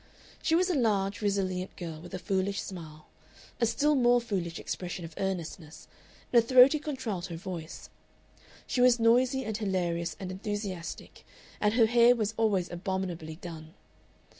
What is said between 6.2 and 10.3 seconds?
and a throaty contralto voice. She was noisy and hilarious